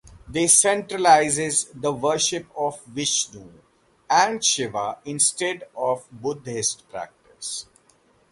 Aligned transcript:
They 0.27 0.45
centralizes 0.45 1.79
the 1.79 1.93
worship 1.93 2.47
of 2.57 2.83
Vishnu 2.85 3.51
and 4.09 4.43
Shiva 4.43 4.97
instead 5.05 5.65
of 5.77 6.07
Buddhist 6.11 6.89
practice. 6.89 7.67